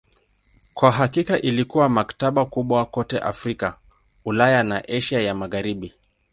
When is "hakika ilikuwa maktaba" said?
0.91-2.45